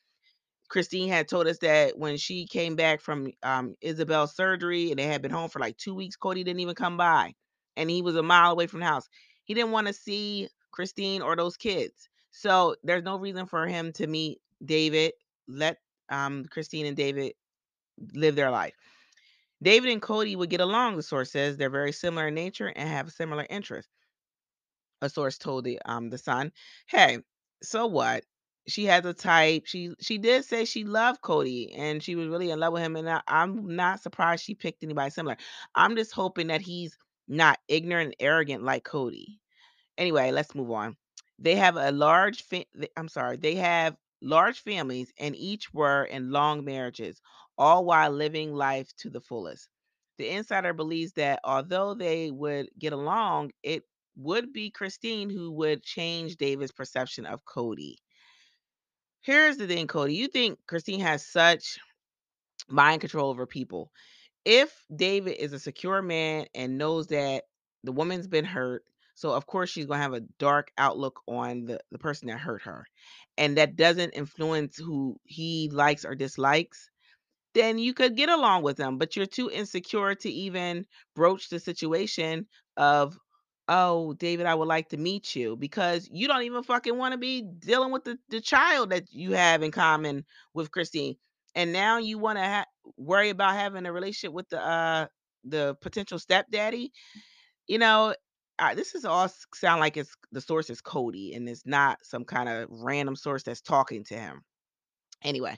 Christine 0.74 1.10
had 1.10 1.30
told 1.30 1.48
us 1.48 1.60
that 1.60 2.00
when 2.00 2.18
she 2.18 2.48
came 2.48 2.76
back 2.76 3.00
from 3.00 3.32
um, 3.44 3.76
Ysabel's 3.86 4.36
surgery 4.36 4.90
and 4.90 5.00
they 5.00 5.06
had 5.06 5.22
been 5.22 5.32
home 5.32 5.52
for 5.52 5.60
like 5.60 5.78
two 5.78 5.94
weeks, 5.94 6.18
Kody 6.18 6.44
didn't 6.44 6.62
even 6.62 6.76
come 6.76 6.98
by. 6.98 7.36
And 7.78 7.92
he 7.92 8.02
was 8.02 8.16
a 8.16 8.24
mile 8.24 8.52
away 8.54 8.66
from 8.68 8.80
the 8.82 8.88
house. 8.88 9.08
He 9.46 9.54
didn't 9.54 9.72
want 9.72 9.88
to 9.88 9.94
see 9.94 10.50
Christine 10.72 11.22
or 11.22 11.36
those 11.36 11.58
kids. 11.58 12.10
So 12.32 12.76
there's 12.84 13.04
no 13.04 13.18
reason 13.20 13.46
for 13.46 13.68
him 13.68 13.94
to 13.94 14.08
meet 14.08 14.40
David. 14.66 15.14
Let 15.48 15.78
um, 16.10 16.46
Christine 16.50 16.88
and 16.88 16.98
David 16.98 17.34
live 18.16 18.36
their 18.36 18.52
life. 18.52 18.74
David 19.62 19.92
and 19.92 20.02
Kody 20.02 20.36
would 20.36 20.50
get 20.50 20.62
along, 20.62 20.98
the 20.98 21.04
source 21.04 21.32
says. 21.32 21.58
They're 21.58 21.70
very 21.70 21.94
similar 21.94 22.30
in 22.30 22.36
nature 22.36 22.74
and 22.76 22.90
have 22.90 23.12
similar 23.12 23.46
interests 23.50 23.92
a 25.04 25.10
source 25.10 25.38
told 25.38 25.66
the 25.66 25.80
um 25.86 26.10
the 26.10 26.18
Sun, 26.18 26.52
"Hey, 26.88 27.20
so 27.62 27.86
what? 27.88 28.26
She 28.68 28.86
has 28.86 29.06
a 29.06 29.14
type. 29.14 29.64
She 29.68 29.94
she 30.02 30.18
did 30.18 30.46
say 30.46 30.66
she 30.66 30.84
loved 30.84 31.22
Kody 31.22 31.78
and 31.78 32.02
she 32.04 32.16
was 32.16 32.28
really 32.28 32.50
in 32.52 32.60
love 32.60 32.74
with 32.74 32.82
him, 32.84 32.96
and 32.96 33.10
I, 33.10 33.22
I'm 33.28 33.76
not 33.76 34.02
surprised 34.02 34.44
she 34.46 34.56
picked 34.56 34.84
anybody 34.84 35.10
similar. 35.12 35.38
I'm 35.76 35.96
just 35.96 36.12
hoping 36.14 36.48
that 36.48 36.62
he's 36.62 36.98
not 37.28 37.60
ignorant 37.68 38.08
and 38.08 38.16
arrogant 38.20 38.64
like 38.64 38.84
Kody. 38.86 39.40
Anyway, 39.98 40.32
let's 40.32 40.56
move 40.56 40.72
on. 40.72 40.98
They 41.40 41.56
have 41.56 41.78
a 41.78 41.92
large 41.92 42.44
fa- 42.44 42.66
I'm 42.98 43.10
sorry, 43.10 43.38
they 43.38 43.56
have 43.56 43.98
large 44.22 44.60
families 44.62 45.12
and 45.20 45.36
each 45.36 45.74
were 45.74 46.06
in 46.06 46.32
long 46.32 46.64
marriages, 46.66 47.22
all 47.58 47.86
while 47.86 48.12
living 48.12 48.54
life 48.54 48.96
to 48.98 49.10
the 49.10 49.22
fullest. 49.22 49.70
The 50.18 50.30
insider 50.30 50.74
believes 50.74 51.14
that 51.14 51.40
although 51.44 51.94
they 51.96 52.32
would 52.32 52.70
get 52.80 52.94
along, 52.94 53.52
it 53.64 53.84
would 54.16 54.54
be 54.54 54.72
Christine 54.72 55.30
who 55.30 55.52
would 55.54 55.84
change 55.84 56.38
David's 56.38 56.72
perception 56.72 57.26
of 57.26 57.46
Kody. 57.46 57.96
Here's 59.24 59.58
the 59.58 59.68
thing, 59.68 59.88
Kody. 59.88 60.16
You 60.16 60.28
think 60.30 60.60
Christine 60.68 61.00
has 61.02 61.26
such 61.26 61.80
mind 62.70 63.02
control 63.02 63.30
over 63.30 63.46
people. 63.48 63.92
If 64.46 64.74
David 64.96 65.38
is 65.42 65.54
a 65.54 65.60
secure 65.60 66.02
man 66.02 66.48
and 66.56 66.78
knows 66.78 67.08
that 67.08 67.46
the 67.84 67.92
woman's 67.94 68.28
been 68.28 68.46
hurt, 68.46 68.84
so 69.16 69.32
of 69.32 69.48
course 69.48 69.70
she's 69.70 69.86
gonna 69.88 70.02
have 70.02 70.14
a 70.14 70.22
dark 70.40 70.72
outlook 70.78 71.22
on 71.28 71.66
the, 71.66 71.80
the 71.92 72.00
person 72.00 72.30
that 72.30 72.40
hurt 72.40 72.64
her. 72.64 72.86
And 73.38 73.58
that 73.58 73.76
doesn't 73.78 74.12
influence 74.12 74.78
who 74.78 75.18
he 75.26 75.70
likes 75.72 76.06
or 76.06 76.16
dislikes 76.16 76.90
then 77.54 77.78
you 77.80 77.94
could 77.94 78.16
get 78.18 78.30
along 78.30 78.64
with 78.64 78.78
them, 78.78 78.98
but 78.98 79.16
you're 79.16 79.26
too 79.26 79.50
insecure 79.52 80.16
to 80.16 80.30
even 80.30 80.86
broach 81.16 81.50
the 81.50 81.60
situation 81.60 82.48
of, 82.78 83.18
"Oh, 83.68 84.14
David, 84.14 84.46
I 84.46 84.56
would 84.56 84.68
like 84.68 84.90
to 84.90 84.98
meet 84.98 85.36
you," 85.36 85.56
because 85.56 86.10
you 86.12 86.28
don't 86.28 86.44
even 86.44 86.64
fucking 86.64 86.98
wanna 86.98 87.18
be 87.18 87.42
dealing 87.44 87.92
with 87.92 88.04
the 88.04 88.18
the 88.30 88.42
child 88.42 88.90
that 88.92 89.12
you 89.12 89.34
have 89.34 89.64
in 89.64 89.72
common 89.72 90.26
with 90.54 90.72
Christine. 90.72 91.16
And 91.56 91.72
now 91.74 91.98
you 92.00 92.18
wanna 92.20 92.44
ha 92.48 92.66
worry 92.98 93.30
about 93.30 93.56
having 93.56 93.86
a 93.86 93.94
relationship 93.94 94.34
with 94.34 94.50
the, 94.50 94.62
uh, 94.62 95.08
the 95.46 95.76
potential 95.82 96.20
stepdaddy? 96.20 96.92
You 97.68 97.80
know, 97.80 98.16
this 98.76 98.96
is 98.96 99.06
all 99.06 99.30
sound 99.56 99.80
like 99.82 99.98
it's 99.98 100.16
the 100.32 100.42
source 100.42 100.70
is 100.70 100.82
Kody 100.82 101.36
and 101.36 101.48
it's 101.50 101.66
not 101.66 102.00
some 102.04 102.26
kind 102.26 102.50
of 102.50 102.70
random 102.72 103.16
source 103.16 103.44
that's 103.44 103.62
talking 103.62 104.04
to 104.06 104.16
him. 104.16 104.44
Anyway, 105.24 105.58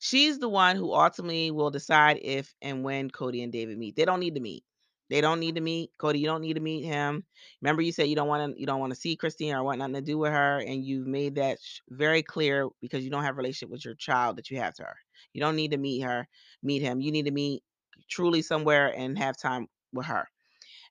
she's 0.00 0.38
the 0.38 0.48
one 0.48 0.76
who 0.76 0.92
ultimately 0.94 1.50
will 1.50 1.70
decide 1.70 2.18
if 2.22 2.54
and 2.62 2.84
when 2.84 3.10
Kody 3.10 3.42
and 3.42 3.52
David 3.52 3.78
meet. 3.78 3.96
They 3.96 4.04
don't 4.04 4.20
need 4.20 4.34
to 4.36 4.40
meet. 4.40 4.64
They 5.12 5.20
don't 5.22 5.40
need 5.40 5.56
to 5.56 5.62
meet. 5.62 5.92
Kody, 6.00 6.20
you 6.20 6.26
don't 6.26 6.42
need 6.42 6.54
to 6.54 6.60
meet 6.60 6.84
him. 6.84 7.24
Remember 7.62 7.82
you 7.82 7.92
said 7.92 8.08
you 8.08 8.16
don't 8.16 8.28
want 8.28 8.54
to 8.54 8.60
you 8.60 8.66
don't 8.66 8.80
want 8.80 8.94
to 8.94 9.00
see 9.00 9.16
Christine 9.16 9.54
or 9.54 9.62
want 9.64 9.78
nothing 9.80 9.94
to 9.94 10.02
do 10.02 10.18
with 10.18 10.32
her 10.32 10.58
and 10.60 10.84
you've 10.84 11.06
made 11.06 11.36
that 11.36 11.58
sh- 11.62 11.80
very 11.90 12.22
clear 12.24 12.68
because 12.80 13.04
you 13.04 13.10
don't 13.10 13.24
have 13.24 13.36
a 13.36 13.38
relationship 13.38 13.70
with 13.70 13.84
your 13.84 13.94
child 13.94 14.36
that 14.38 14.50
you 14.50 14.58
have 14.60 14.74
to 14.76 14.84
her. 14.84 14.96
You 15.34 15.42
don't 15.42 15.56
need 15.56 15.72
to 15.72 15.78
meet 15.78 16.00
her, 16.02 16.28
meet 16.64 16.82
him. 16.82 17.00
You 17.00 17.12
need 17.12 17.26
to 17.26 17.32
meet 17.32 17.62
truly 18.10 18.42
somewhere 18.42 18.88
and 18.96 19.18
have 19.18 19.36
time 19.36 19.68
with 19.92 20.06
her. 20.06 20.28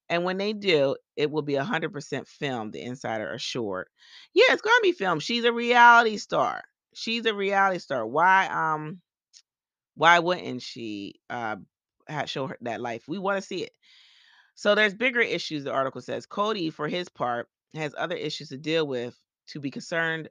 And 0.09 0.23
when 0.25 0.37
they 0.37 0.53
do, 0.53 0.95
it 1.15 1.31
will 1.31 1.41
be 1.43 1.55
100% 1.55 2.27
filmed, 2.27 2.73
the 2.73 2.81
insider 2.83 3.31
assured. 3.33 3.87
Yeah, 4.33 4.45
it's 4.51 4.61
going 4.61 4.77
to 4.77 4.83
be 4.83 4.93
filmed. 4.93 5.23
She's 5.23 5.45
a 5.45 5.53
reality 5.53 6.17
star. 6.17 6.63
She's 6.93 7.25
a 7.25 7.33
reality 7.33 7.79
star. 7.79 8.05
Why 8.05 8.47
um 8.47 9.01
why 9.95 10.19
wouldn't 10.19 10.61
she 10.61 11.15
uh 11.29 11.57
show 12.25 12.47
her 12.47 12.57
that 12.61 12.81
life? 12.81 13.03
We 13.07 13.19
want 13.19 13.37
to 13.41 13.47
see 13.47 13.63
it. 13.63 13.71
So 14.61 14.75
there's 14.75 14.93
bigger 14.93 15.21
issues 15.21 15.63
the 15.63 15.71
article 15.71 16.01
says. 16.01 16.27
Kody 16.27 16.71
for 16.71 16.87
his 16.87 17.09
part 17.09 17.47
has 17.73 17.95
other 17.97 18.15
issues 18.15 18.49
to 18.49 18.57
deal 18.57 18.85
with 18.85 19.17
to 19.47 19.59
be 19.59 19.71
concerned 19.71 20.29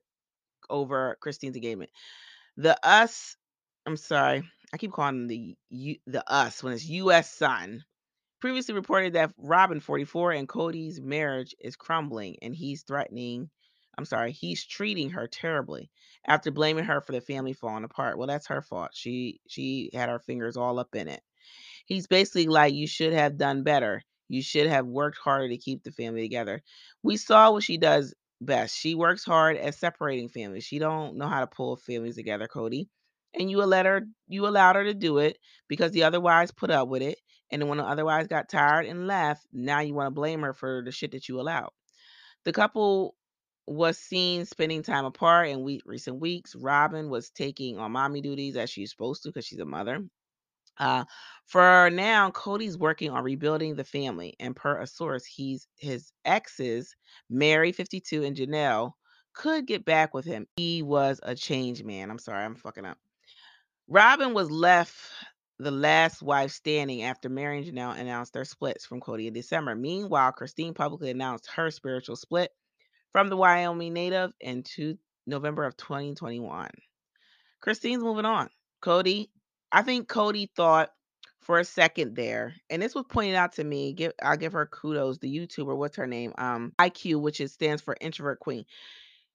over 0.70 1.16
Christine's 1.20 1.56
engagement. 1.56 1.90
The 2.56 2.78
us 2.88 3.37
I'm 3.84 3.96
sorry. 3.96 4.44
I 4.72 4.76
keep 4.76 4.92
calling 4.92 5.26
the 5.26 5.56
the 6.06 6.22
us 6.32 6.62
when 6.62 6.72
it's 6.75 6.88
US 6.88 7.28
Sun 7.32 7.82
previously 8.40 8.72
reported 8.72 9.14
that 9.14 9.32
Robyn, 9.37 9.80
44, 9.80 10.30
and 10.30 10.49
Kody's 10.49 11.00
marriage 11.00 11.56
is 11.58 11.75
crumbling 11.75 12.37
and 12.40 12.54
he's 12.54 12.84
threatening, 12.84 13.50
I'm 13.99 14.04
sorry, 14.04 14.30
he's 14.30 14.64
treating 14.64 15.10
her 15.10 15.26
terribly 15.26 15.90
after 16.25 16.52
blaming 16.52 16.84
her 16.84 17.00
for 17.00 17.10
the 17.10 17.20
family 17.20 17.52
falling 17.52 17.82
apart. 17.82 18.16
Well, 18.16 18.28
that's 18.28 18.46
her 18.46 18.62
fault. 18.62 18.90
She 18.94 19.40
she 19.49 19.90
had 19.92 20.08
her 20.08 20.20
fingers 20.20 20.56
all 20.56 20.78
up 20.78 20.94
in 20.94 21.08
it. 21.08 21.20
He's 21.84 22.06
basically 22.06 22.46
like 22.46 22.75
you 22.75 22.87
should 22.87 23.12
have 23.12 23.37
done 23.37 23.64
better. 23.64 24.04
You 24.30 24.42
should 24.42 24.68
have 24.68 24.87
worked 24.87 25.18
harder 25.18 25.49
to 25.50 25.58
keep 25.58 25.84
the 25.84 25.92
family 25.92 26.22
together. 26.22 26.62
We 27.04 27.18
saw 27.18 27.52
what 27.52 27.64
she 27.64 27.78
does 27.78 28.14
best. 28.40 28.78
She 28.78 28.94
works 28.96 29.25
hard 29.25 29.58
at 29.58 29.75
separating 29.76 30.30
families. 30.30 30.64
She 30.64 30.80
don't 30.80 31.16
know 31.18 31.28
how 31.28 31.40
to 31.40 31.49
pull 31.49 31.76
families 31.76 32.16
together, 32.16 32.49
Kody. 32.49 32.88
And 33.34 33.50
you 33.50 33.58
let 33.64 33.87
her 33.87 34.02
you 34.28 34.49
allowed 34.49 34.76
her 34.76 34.84
to 34.84 34.94
do 34.94 35.18
it 35.18 35.38
because 35.68 35.92
the 35.92 36.04
other 36.04 36.20
wives 36.20 36.52
put 36.52 36.70
up 36.70 36.88
with 36.88 37.02
it. 37.02 37.18
And 37.52 37.62
then 37.62 37.68
when 37.68 37.78
the 37.78 37.84
other 37.84 38.06
wives 38.06 38.28
got 38.28 38.49
tired 38.50 38.87
and 38.87 39.08
left, 39.08 39.46
now 39.52 39.80
you 39.80 39.94
want 39.94 40.08
to 40.08 40.12
blame 40.12 40.42
her 40.42 40.54
for 40.54 40.82
the 40.84 40.92
shit 40.92 41.12
that 41.12 41.28
you 41.28 41.40
allowed. 41.40 41.70
The 42.44 42.52
couple 42.52 43.16
was 43.66 43.99
seen 43.99 44.46
spending 44.46 44.82
time 44.82 45.06
apart 45.06 45.49
in 45.49 45.62
we- 45.62 45.82
recent 45.87 46.20
weeks. 46.20 46.56
Robyn 46.56 47.10
was 47.10 47.30
taking 47.30 47.78
on 47.78 47.92
mommy 47.92 48.22
duties 48.22 48.56
as 48.56 48.70
she's 48.70 48.90
supposed 48.90 49.25
to 49.25 49.30
because 49.30 49.46
she's 49.46 49.60
a 49.60 49.66
mother. 49.66 50.04
Uh, 50.79 51.05
for 51.47 51.91
now, 51.91 52.31
Kody's 52.31 52.79
working 52.79 53.11
on 53.11 53.25
rebuilding 53.25 53.75
the 53.75 53.85
family, 53.85 54.35
and 54.41 54.57
per 54.57 54.81
a 54.81 54.87
source, 54.87 55.25
he's 55.25 55.67
his 55.77 56.12
exes, 56.25 56.95
Meri, 57.29 57.73
52, 57.73 58.25
and 58.25 58.37
Janelle, 58.37 58.93
could 59.35 59.67
get 59.67 59.85
back 59.85 60.15
with 60.15 60.25
him. 60.25 60.47
He 60.57 60.83
was 60.83 61.21
a 61.23 61.35
change 61.35 61.83
man. 61.85 62.11
I'm 62.11 62.19
sorry, 62.19 62.45
I'm 62.45 62.57
fucking 62.57 62.85
up. 62.85 62.99
Robyn 63.89 64.35
was 64.35 64.50
left 64.50 64.97
the 65.59 65.71
last 65.71 66.23
wife 66.23 66.50
standing 66.53 67.03
after 67.03 67.29
Meri 67.29 67.59
and 67.59 67.67
Janelle 67.67 67.99
announced 67.99 68.33
their 68.33 68.45
splits 68.45 68.87
from 68.87 69.00
Kody 69.00 69.27
in 69.27 69.35
December. 69.35 69.75
Meanwhile, 69.75 70.33
Christine 70.33 70.73
publicly 70.73 71.11
announced 71.11 71.50
her 71.50 71.71
spiritual 71.71 72.17
split 72.17 72.50
from 73.12 73.29
the 73.29 73.37
Wyoming 73.37 73.93
native 73.93 74.33
in 74.41 74.62
two, 74.62 74.97
November 75.27 75.65
of 75.65 75.77
2021. 75.77 76.71
Christine's 77.61 78.03
moving 78.03 78.25
on. 78.25 78.49
Kody, 78.81 79.29
I 79.73 79.83
think 79.83 80.09
Kody 80.09 80.49
thought 80.55 80.91
for 81.41 81.59
a 81.59 81.65
second 81.65 82.17
there, 82.17 82.55
and 82.69 82.83
this 82.83 82.95
was 82.95 83.05
pointed 83.09 83.35
out 83.37 83.53
to 83.55 83.65
me. 83.65 83.93
Give 83.93 84.12
I'll 84.23 84.37
give 84.37 84.53
her 84.53 84.67
kudos. 84.67 85.19
The 85.19 85.35
YouTuber, 85.35 85.77
what's 85.77 85.97
her 85.97 86.07
name? 86.07 86.35
Um, 86.39 86.73
IQ, 86.79 87.21
which 87.21 87.41
is 87.41 87.53
stands 87.53 87.83
for 87.83 87.97
Introvert 88.00 88.41
Queen. 88.41 88.65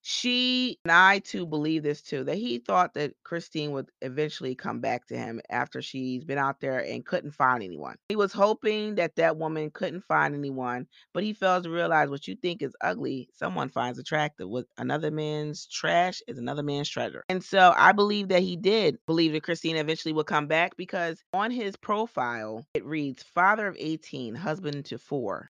She 0.08 0.78
and 0.86 0.92
I 0.92 1.18
too 1.18 1.48
believe 1.48 1.82
this 1.82 2.04
too, 2.04 2.24
that 2.26 2.38
he 2.38 2.60
thought 2.60 2.94
that 2.94 3.16
Christine 3.24 3.72
would 3.72 3.90
eventually 4.04 4.54
come 4.54 4.80
back 4.80 5.08
to 5.08 5.18
him 5.18 5.42
after 5.50 5.82
she's 5.82 6.24
been 6.24 6.38
out 6.38 6.62
there 6.62 6.78
and 6.78 7.04
couldn't 7.04 7.32
find 7.32 7.64
anyone. 7.64 7.96
He 8.08 8.16
was 8.16 8.32
hoping 8.32 8.94
that 8.96 9.16
that 9.16 9.38
woman 9.38 9.72
couldn't 9.72 10.04
find 10.04 10.36
anyone, 10.36 10.86
but 11.12 11.24
he 11.24 11.34
fails 11.34 11.64
to 11.64 11.72
realize 11.72 12.12
what 12.12 12.28
you 12.28 12.36
think 12.36 12.62
is 12.62 12.76
ugly, 12.82 13.30
someone 13.34 13.68
finds 13.68 13.98
attractive. 13.98 14.48
What 14.48 14.68
another 14.78 15.10
man's 15.10 15.66
trash 15.66 16.22
is 16.28 16.38
another 16.38 16.62
man's 16.62 16.88
treasure. 16.88 17.24
And 17.28 17.44
so 17.44 17.74
I 17.76 17.92
believe 17.92 18.28
that 18.28 18.44
he 18.44 18.58
did 18.58 19.00
believe 19.08 19.34
that 19.34 19.42
Christine 19.42 19.76
eventually 19.76 20.14
would 20.14 20.28
come 20.28 20.46
back 20.46 20.78
because 20.78 21.24
on 21.34 21.50
his 21.50 21.76
profile, 21.78 22.64
it 22.76 22.86
reads 22.86 23.24
father 23.24 23.66
of 23.66 23.76
18, 23.80 24.36
husband 24.36 24.86
to 24.86 25.00
four. 25.00 25.50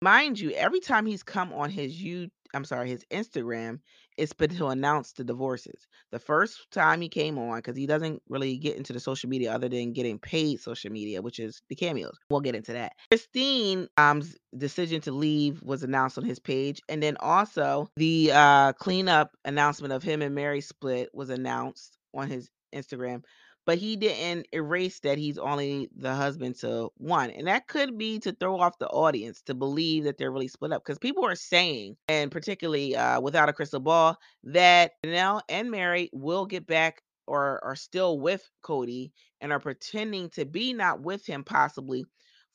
Mind 0.00 0.40
you, 0.40 0.50
every 0.52 0.80
time 0.80 1.06
he's 1.06 1.22
come 1.22 1.52
on 1.52 1.70
his 1.70 2.00
you 2.02 2.30
I'm 2.54 2.64
sorry, 2.64 2.88
his 2.88 3.04
Instagram, 3.10 3.80
it's 4.16 4.32
been 4.32 4.50
to 4.56 4.66
announce 4.68 5.12
the 5.12 5.24
divorces. 5.24 5.86
The 6.12 6.18
first 6.18 6.70
time 6.70 7.00
he 7.00 7.08
came 7.08 7.38
on, 7.38 7.58
because 7.58 7.76
he 7.76 7.86
doesn't 7.86 8.22
really 8.28 8.56
get 8.56 8.76
into 8.76 8.92
the 8.92 9.00
social 9.00 9.28
media 9.28 9.52
other 9.52 9.68
than 9.68 9.92
getting 9.92 10.18
paid 10.18 10.60
social 10.60 10.90
media, 10.90 11.20
which 11.20 11.38
is 11.40 11.62
the 11.68 11.74
cameos. 11.74 12.16
We'll 12.30 12.40
get 12.40 12.54
into 12.54 12.72
that. 12.72 12.92
Christine 13.10 13.88
um's 13.96 14.36
decision 14.56 15.00
to 15.02 15.12
leave 15.12 15.62
was 15.62 15.82
announced 15.82 16.18
on 16.18 16.24
his 16.24 16.38
page. 16.38 16.80
And 16.88 17.02
then 17.02 17.16
also 17.20 17.88
the 17.96 18.30
uh 18.32 18.72
cleanup 18.74 19.32
announcement 19.44 19.92
of 19.92 20.02
him 20.02 20.22
and 20.22 20.34
Meri 20.34 20.60
split 20.60 21.10
was 21.12 21.30
announced 21.30 21.98
on 22.14 22.28
his 22.28 22.50
Instagram 22.74 23.22
but 23.66 23.78
he 23.78 23.96
didn't 23.96 24.46
erase 24.52 25.00
that 25.00 25.18
he's 25.18 25.38
only 25.38 25.88
the 25.96 26.14
husband 26.14 26.56
to 26.56 26.90
one. 26.96 27.30
And 27.30 27.46
that 27.46 27.66
could 27.66 27.96
be 27.96 28.18
to 28.20 28.32
throw 28.32 28.58
off 28.60 28.78
the 28.78 28.88
audience 28.88 29.42
to 29.42 29.54
believe 29.54 30.04
that 30.04 30.18
they're 30.18 30.30
really 30.30 30.48
split 30.48 30.72
up 30.72 30.82
because 30.84 30.98
people 30.98 31.24
are 31.24 31.34
saying, 31.34 31.96
and 32.08 32.30
particularly 32.30 32.96
uh, 32.96 33.20
without 33.20 33.48
a 33.48 33.52
crystal 33.52 33.80
ball, 33.80 34.16
that 34.44 34.92
Janelle 35.04 35.40
and 35.48 35.70
Meri 35.70 36.10
will 36.12 36.46
get 36.46 36.66
back 36.66 37.02
or 37.26 37.64
are 37.64 37.76
still 37.76 38.18
with 38.18 38.46
Kody 38.62 39.12
and 39.40 39.52
are 39.52 39.60
pretending 39.60 40.30
to 40.30 40.44
be 40.44 40.74
not 40.74 41.00
with 41.00 41.26
him 41.26 41.44
possibly 41.44 42.04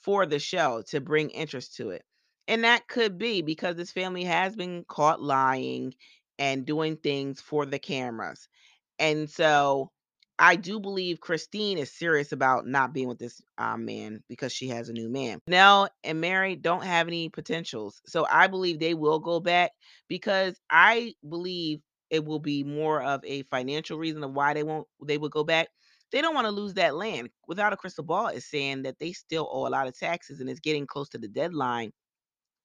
for 0.02 0.26
the 0.26 0.40
show 0.40 0.84
to 0.90 1.02
bring 1.02 1.30
interest 1.32 1.76
to 1.78 1.90
it. 1.90 2.04
And 2.48 2.64
that 2.64 2.88
could 2.88 3.18
be 3.18 3.42
because 3.42 3.76
this 3.76 3.92
family 3.92 4.24
has 4.24 4.56
been 4.56 4.84
caught 4.88 5.22
lying 5.22 5.94
and 6.38 6.66
doing 6.66 6.98
things 6.98 7.42
for 7.42 7.66
the 7.66 7.80
cameras. 7.80 8.48
And 8.98 9.30
so 9.30 9.92
I 10.40 10.56
do 10.56 10.80
believe 10.80 11.20
Christine 11.20 11.78
is 11.78 11.92
serious 11.92 12.32
about 12.32 12.66
not 12.66 12.94
being 12.94 13.10
with 13.10 13.20
this 13.20 13.42
um, 13.58 13.84
man 13.86 14.24
because 14.30 14.54
she 14.54 14.70
has 14.70 14.88
a 14.88 14.94
new 14.94 15.10
man. 15.10 15.40
Nell 15.48 15.90
and 16.04 16.22
Meri 16.22 16.56
don't 16.56 16.84
have 16.84 17.08
any 17.08 17.28
potentials. 17.28 18.02
So 18.06 18.26
I 18.32 18.48
believe 18.48 18.80
they 18.80 18.94
will 18.94 19.20
go 19.20 19.42
back 19.42 19.72
because 20.08 20.56
I 20.70 21.14
believe 21.28 21.82
it 22.10 22.24
will 22.24 22.40
be 22.40 22.64
more 22.64 23.04
of 23.04 23.24
a 23.26 23.44
financial 23.44 23.98
reason 24.00 24.24
of 24.24 24.32
why 24.32 24.54
they 24.54 24.64
won't 24.64 24.88
they 25.06 25.18
would 25.18 25.32
go 25.32 25.44
back. 25.44 25.68
They 26.12 26.22
don't 26.22 26.34
want 26.34 26.46
to 26.46 26.52
lose 26.52 26.74
that 26.76 26.96
land. 26.96 27.30
Without 27.48 27.74
a 27.74 27.78
crystal 27.78 28.04
ball 28.04 28.28
is 28.30 28.50
saying 28.50 28.84
that 28.84 28.98
they 29.00 29.12
still 29.12 29.48
owe 29.52 29.68
a 29.68 29.70
lot 29.70 29.88
of 29.88 30.00
taxes 30.00 30.40
and 30.40 30.50
it's 30.50 30.62
getting 30.62 30.88
close 30.88 31.10
to 31.10 31.18
the 31.18 31.28
deadline 31.28 31.92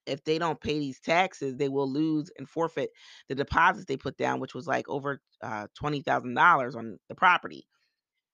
if 0.06 0.24
they 0.24 0.38
don't 0.38 0.60
pay 0.60 0.78
these 0.78 1.00
taxes, 1.00 1.56
they 1.56 1.68
will 1.68 1.90
lose 1.90 2.30
and 2.38 2.48
forfeit 2.48 2.90
the 3.28 3.34
deposits 3.34 3.86
they 3.86 3.96
put 3.96 4.16
down, 4.16 4.40
which 4.40 4.54
was 4.54 4.66
like 4.66 4.88
over 4.88 5.20
uh, 5.42 5.66
$20,000 5.82 6.76
on 6.76 6.98
the 7.08 7.14
property. 7.14 7.66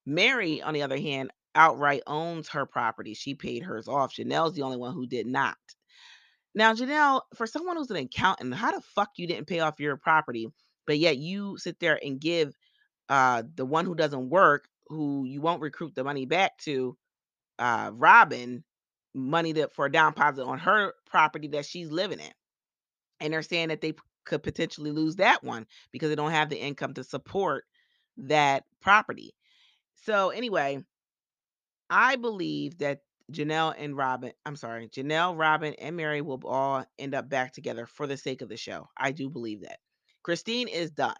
Meri, 0.07 0.63
on 0.63 0.75
the 0.75 0.83
other 0.83 0.99
hand, 0.99 1.31
outright 1.55 2.03
owns 2.07 2.49
her 2.49 2.67
property. 2.67 3.15
She 3.15 3.35
paid 3.35 3.63
hers 3.63 3.89
off. 3.89 4.15
Janelle's 4.15 4.55
the 4.55 4.63
only 4.63 4.77
one 4.77 4.95
who 4.95 5.07
did 5.07 5.27
not. 5.27 5.57
Now, 6.55 6.75
Janelle, 6.75 7.23
for 7.37 7.47
someone 7.47 7.77
who's 7.77 7.91
an 7.91 7.97
accountant, 7.97 8.55
how 8.55 8.73
the 8.73 8.81
fuck 8.81 9.11
you 9.17 9.27
didn't 9.27 9.47
pay 9.47 9.61
off 9.61 9.79
your 9.79 9.97
property, 9.97 10.49
but 10.87 10.99
yet 10.99 11.17
you 11.19 11.57
sit 11.59 11.79
there 11.79 11.99
and 12.03 12.21
give 12.21 12.55
uh, 13.09 13.45
the 13.55 13.67
one 13.67 13.85
who 13.85 13.95
doesn't 13.95 14.31
work, 14.31 14.67
who 14.89 15.25
you 15.25 15.41
won't 15.41 15.63
recruit 15.63 15.95
the 15.95 16.05
money 16.05 16.27
back 16.27 16.57
to, 16.59 16.97
uh, 17.59 17.93
Robyn, 17.95 18.65
money 19.15 19.53
to, 19.55 19.69
for 19.69 19.87
a 19.87 19.93
down 19.93 20.13
deposit 20.13 20.45
on 20.45 20.59
her 20.59 20.95
property 21.07 21.49
that 21.49 21.67
she's 21.67 21.91
living 21.91 22.21
in. 22.21 22.33
And 23.21 23.33
they're 23.33 23.43
saying 23.43 23.69
that 23.69 23.81
they 23.81 23.95
could 24.25 24.43
potentially 24.43 24.91
lose 24.91 25.17
that 25.17 25.43
one 25.43 25.67
because 25.93 26.09
they 26.09 26.15
don't 26.15 26.31
have 26.31 26.49
the 26.49 26.61
income 26.61 26.95
to 26.95 27.05
support 27.05 27.65
that 28.17 28.65
property. 28.81 29.35
So 30.05 30.31
anyway, 30.31 30.85
I 31.89 32.17
believe 32.17 32.79
that 32.79 33.01
Janelle 33.33 33.75
and 33.79 33.97
Robyn, 33.97 34.33
I'm 34.45 34.57
sorry, 34.57 34.89
Janelle, 34.89 35.37
Robyn, 35.37 35.75
and 35.79 35.97
Meri 35.97 36.21
will 36.21 36.41
all 36.45 36.85
end 36.99 37.15
up 37.15 37.29
back 37.29 37.53
together 37.53 37.87
for 37.87 38.07
the 38.07 38.17
sake 38.17 38.43
of 38.43 38.49
the 38.49 38.57
show. 38.57 38.89
I 38.97 39.13
do 39.13 39.29
believe 39.29 39.63
that. 39.63 39.79
Christine 40.23 40.69
is 40.69 40.91
done. 40.91 41.15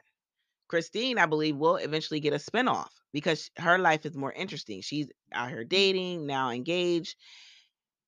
Christine, 0.69 1.19
I 1.19 1.27
believe, 1.27 1.57
will 1.57 1.77
eventually 1.77 2.21
get 2.21 2.33
a 2.33 2.37
spinoff 2.37 2.91
because 3.13 3.51
her 3.59 3.79
life 3.79 4.07
is 4.07 4.17
more 4.17 4.33
interesting. 4.33 4.81
She's 4.83 5.09
out 5.33 5.49
here 5.49 5.65
mm. 5.65 5.69
dating, 5.69 6.27
now 6.27 6.51
engaged. 6.51 7.17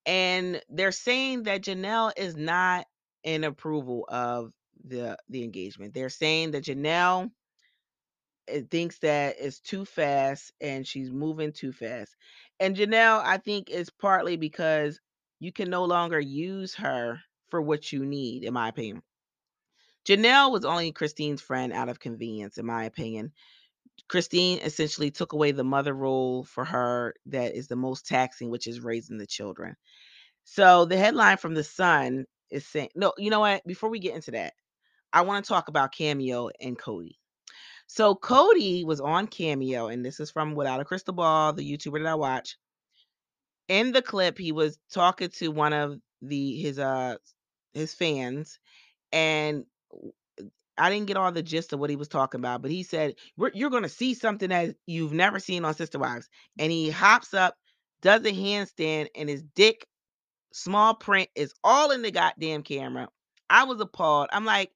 And 0.06 0.61
they're 0.68 0.92
saying 0.92 1.44
that 1.44 1.62
Janelle 1.62 2.12
is 2.16 2.37
not 2.37 2.87
in 3.25 3.44
approval 3.44 4.04
of 4.09 4.52
the 4.85 5.16
the 5.28 5.44
engagement. 5.44 5.94
They're 5.94 6.09
saying 6.09 6.52
that 6.52 6.64
Janelle 6.64 7.30
it 8.47 8.71
thinks 8.71 8.99
that 8.99 9.37
it's 9.38 9.61
too 9.61 9.85
fast 9.85 10.52
and 10.61 10.87
she's 10.87 11.11
moving 11.11 11.52
too 11.52 11.73
fast. 11.73 12.14
And 12.61 12.76
Janelle, 12.76 13.23
I 13.25 13.38
think, 13.38 13.71
is 13.71 13.90
partly 13.90 14.37
because 14.37 15.00
you 15.40 15.52
can 15.52 15.71
no 15.71 15.85
longer 15.85 16.21
use 16.21 16.75
her 16.75 17.21
for 17.50 17.62
what 17.62 17.92
you 17.92 18.04
need, 18.04 18.44
in 18.44 18.52
my 18.52 18.68
opinion. 18.68 19.02
Janelle 20.06 20.50
was 20.52 20.64
only 20.64 20.92
Christine's 20.92 21.40
friend 21.42 21.73
out 21.73 21.88
of 21.88 22.00
convenience, 22.00 22.59
in 22.59 22.66
my 22.66 22.85
opinion. 22.85 23.32
Christine 24.08 24.58
essentially 24.58 25.10
took 25.10 25.32
away 25.32 25.52
the 25.52 25.64
mother 25.64 25.94
role 25.94 26.44
for 26.44 26.64
her 26.64 27.14
that 27.26 27.54
is 27.54 27.68
the 27.68 27.76
most 27.76 28.06
taxing, 28.06 28.50
which 28.50 28.66
is 28.66 28.80
raising 28.80 29.18
the 29.18 29.26
children. 29.26 29.76
So 30.44 30.84
the 30.84 30.96
headline 30.96 31.36
from 31.36 31.54
the 31.54 31.64
Sun 31.64 32.26
is 32.50 32.66
saying, 32.66 32.90
no, 32.94 33.12
you 33.16 33.30
know 33.30 33.40
what? 33.40 33.64
Before 33.66 33.88
we 33.88 34.00
get 34.00 34.14
into 34.14 34.32
that, 34.32 34.54
I 35.12 35.22
want 35.22 35.44
to 35.44 35.48
talk 35.48 35.68
about 35.68 35.94
Cameo 35.94 36.50
and 36.60 36.78
Kody. 36.78 37.16
So 37.86 38.14
Kody 38.14 38.84
was 38.84 39.00
on 39.00 39.26
Cameo, 39.26 39.86
and 39.88 40.04
this 40.04 40.20
is 40.20 40.30
from 40.30 40.54
Without 40.54 40.80
a 40.80 40.84
Crystal 40.84 41.14
Ball, 41.14 41.52
the 41.52 41.70
YouTuber 41.70 42.02
that 42.02 42.08
I 42.08 42.14
watch. 42.14 42.56
In 43.68 43.92
the 43.92 44.02
clip, 44.02 44.38
he 44.38 44.52
was 44.52 44.78
talking 44.92 45.28
to 45.28 45.48
one 45.48 45.72
of 45.72 45.98
the 46.20 46.56
his 46.56 46.78
uh 46.78 47.16
his 47.74 47.94
fans, 47.94 48.58
and 49.12 49.64
I 50.78 50.90
didn't 50.90 51.06
get 51.06 51.16
all 51.16 51.32
the 51.32 51.42
gist 51.42 51.72
of 51.72 51.80
what 51.80 51.90
he 51.90 51.96
was 51.96 52.08
talking 52.08 52.40
about, 52.40 52.62
but 52.62 52.70
he 52.70 52.82
said, 52.82 53.16
"You're 53.54 53.70
going 53.70 53.82
to 53.82 53.88
see 53.88 54.14
something 54.14 54.48
that 54.48 54.76
you've 54.86 55.12
never 55.12 55.38
seen 55.38 55.64
on 55.64 55.74
Sister 55.74 55.98
Wives." 55.98 56.28
And 56.58 56.72
he 56.72 56.90
hops 56.90 57.34
up, 57.34 57.56
does 58.00 58.24
a 58.24 58.32
handstand, 58.32 59.08
and 59.14 59.28
his 59.28 59.42
dick, 59.42 59.86
small 60.52 60.94
print, 60.94 61.28
is 61.34 61.54
all 61.62 61.90
in 61.90 62.02
the 62.02 62.10
goddamn 62.10 62.62
camera. 62.62 63.08
I 63.50 63.64
was 63.64 63.80
appalled. 63.80 64.28
I'm 64.32 64.44
like, 64.44 64.72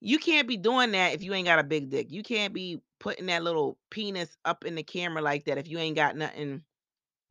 you 0.00 0.18
can't 0.18 0.46
be 0.46 0.56
doing 0.56 0.92
that 0.92 1.14
if 1.14 1.22
you 1.22 1.32
ain't 1.34 1.46
got 1.46 1.58
a 1.58 1.64
big 1.64 1.90
dick. 1.90 2.08
You 2.10 2.22
can't 2.22 2.52
be 2.52 2.80
putting 3.00 3.26
that 3.26 3.42
little 3.42 3.78
penis 3.90 4.36
up 4.44 4.64
in 4.64 4.74
the 4.74 4.82
camera 4.82 5.22
like 5.22 5.46
that 5.46 5.58
if 5.58 5.68
you 5.68 5.78
ain't 5.78 5.96
got 5.96 6.16
nothing 6.16 6.62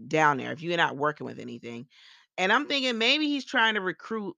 down 0.05 0.37
there, 0.37 0.51
if 0.51 0.61
you're 0.61 0.77
not 0.77 0.97
working 0.97 1.25
with 1.25 1.39
anything. 1.39 1.87
And 2.37 2.51
I'm 2.51 2.67
thinking 2.67 2.97
maybe 2.97 3.27
he's 3.27 3.45
trying 3.45 3.75
to 3.75 3.81
recruit 3.81 4.35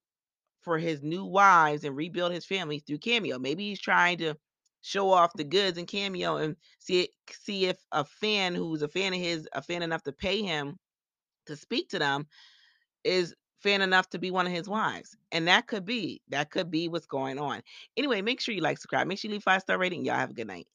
for 0.62 0.78
his 0.78 1.02
new 1.02 1.26
wives 1.26 1.84
and 1.84 1.96
rebuild 1.96 2.32
his 2.32 2.46
family 2.46 2.80
through 2.80 3.00
Cameo. 3.00 3.40
Maybe 3.40 3.70
he's 3.70 3.80
trying 3.80 4.18
to 4.20 4.36
show 4.82 5.12
off 5.12 5.34
the 5.36 5.44
goods 5.44 5.78
in 5.78 5.86
Cameo 5.86 6.38
and 6.38 6.56
see 6.80 7.10
see 7.32 7.66
if 7.66 7.78
a 7.92 8.04
fan 8.06 8.56
who's 8.56 8.82
a 8.82 8.88
fan 8.88 9.14
of 9.14 9.20
his, 9.20 9.48
a 9.54 9.62
fan 9.62 9.84
enough 9.84 10.04
to 10.04 10.12
pay 10.12 10.42
him 10.42 10.78
to 11.46 11.56
speak 11.56 11.90
to 11.90 12.00
them, 12.00 12.28
is 13.04 13.36
fan 13.62 13.82
enough 13.82 14.10
to 14.10 14.20
be 14.20 14.32
one 14.32 14.48
of 14.48 14.54
his 14.54 14.70
wives. 14.70 15.16
And 15.32 15.48
that 15.48 15.68
could 15.68 15.86
be 15.86 16.22
that 16.30 16.52
could 16.52 16.72
be 16.72 16.88
what's 16.88 17.08
going 17.08 17.40
on. 17.40 17.62
Anyway, 17.98 18.22
make 18.22 18.40
sure 18.40 18.56
you 18.56 18.62
like, 18.62 18.78
subscribe, 18.78 19.08
make 19.08 19.20
sure 19.20 19.30
you 19.30 19.36
leave 19.36 19.44
five 19.44 19.62
star 19.62 19.78
rating. 19.78 20.06
Y'all 20.06 20.16
have 20.16 20.32
a 20.32 20.34
good 20.34 20.48
night. 20.48 20.68